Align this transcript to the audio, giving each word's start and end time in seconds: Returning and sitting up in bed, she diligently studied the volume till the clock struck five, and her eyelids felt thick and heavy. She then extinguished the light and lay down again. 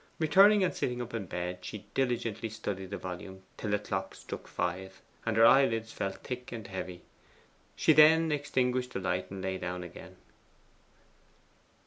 Returning 0.17 0.63
and 0.63 0.73
sitting 0.75 0.99
up 0.99 1.13
in 1.13 1.27
bed, 1.27 1.59
she 1.61 1.85
diligently 1.93 2.49
studied 2.49 2.89
the 2.89 2.97
volume 2.97 3.43
till 3.55 3.69
the 3.69 3.77
clock 3.77 4.15
struck 4.15 4.47
five, 4.47 4.99
and 5.27 5.37
her 5.37 5.45
eyelids 5.45 5.91
felt 5.91 6.23
thick 6.23 6.51
and 6.51 6.65
heavy. 6.65 7.03
She 7.75 7.93
then 7.93 8.31
extinguished 8.31 8.93
the 8.93 8.99
light 8.99 9.29
and 9.29 9.43
lay 9.43 9.59
down 9.59 9.83
again. 9.83 10.15